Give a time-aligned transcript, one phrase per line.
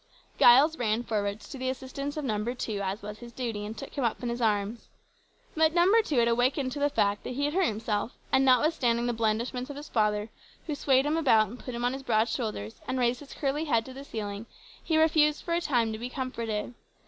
[0.39, 3.91] Giles ran forward to the assistance of Number 2, as was his duty, and took
[3.93, 4.87] him up in his arms.
[5.55, 9.05] But Number 2 had awakened to the fact that he had hurt himself, and, notwithstanding
[9.05, 10.29] the blandishments of his father,
[10.65, 13.65] who swayed him about and put him on his broad shoulders, and raised his curly
[13.65, 14.47] head to the ceiling,
[14.83, 16.73] he refused for a long time to be comforted.